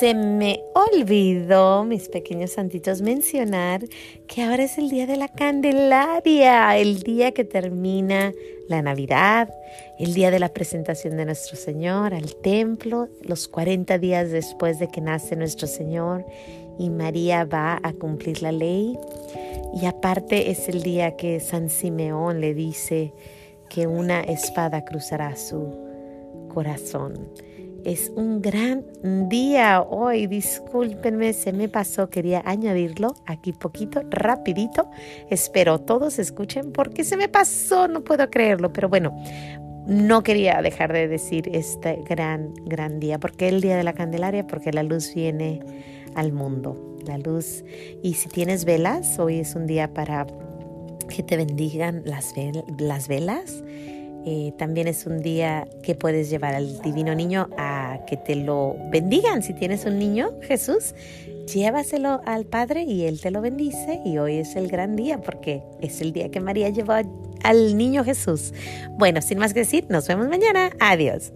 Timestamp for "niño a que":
57.14-58.16